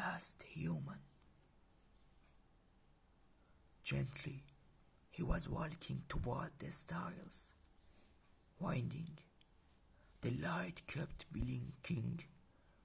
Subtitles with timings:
[0.00, 1.00] last human.
[3.82, 4.44] Gently,
[5.10, 7.54] he was walking toward the stars,
[8.58, 9.18] winding.
[10.22, 12.20] The light kept blinking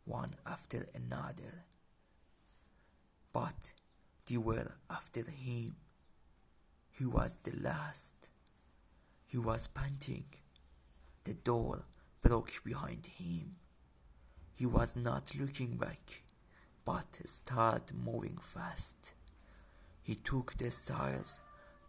[0.05, 1.65] one after another,
[3.31, 3.73] but
[4.27, 5.75] they were after him.
[6.91, 8.15] He was the last.
[9.27, 10.25] He was panting.
[11.23, 11.85] The door
[12.21, 13.55] broke behind him.
[14.53, 16.23] He was not looking back,
[16.85, 19.13] but started moving fast.
[20.03, 21.39] He took the stairs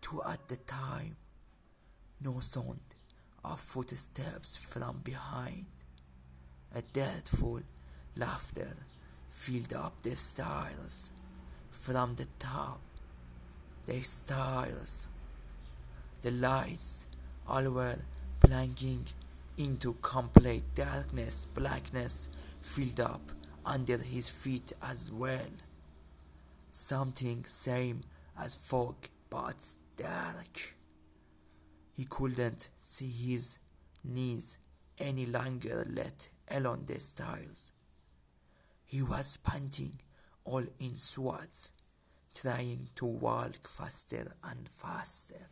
[0.01, 1.17] two at the time.
[2.21, 2.81] No sound
[3.45, 5.67] of footsteps from behind.
[6.75, 7.61] A dreadful
[8.17, 8.77] laughter
[9.31, 11.13] filled up the stairs
[11.71, 12.81] from the top.
[13.87, 15.09] The stairs,
[16.23, 17.07] the lights,
[17.47, 17.99] all were
[18.41, 19.05] plunging
[19.59, 21.47] into complete darkness.
[21.55, 22.29] Blackness
[22.63, 23.31] filled up
[23.67, 25.51] under his feet as well.
[26.71, 28.03] Something same
[28.39, 28.95] as fog,
[29.29, 30.75] but dark.
[31.97, 33.59] He couldn't see his
[34.05, 34.59] knees
[34.99, 37.73] any longer, let alone the stairs.
[38.85, 39.99] He was panting
[40.45, 41.71] all in sweat,
[42.33, 45.49] trying to walk faster and faster.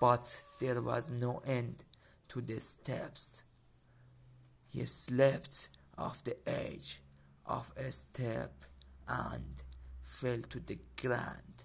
[0.00, 1.84] But there was no end
[2.30, 3.44] to the steps.
[4.68, 7.00] He slipped off the edge
[7.46, 8.52] of a step
[9.08, 9.62] and
[10.02, 11.64] fell to the ground.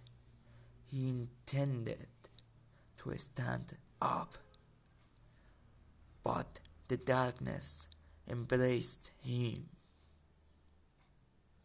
[0.86, 2.08] He intended
[3.00, 4.38] to stand up,
[6.24, 7.88] but the darkness
[8.30, 9.70] embraced him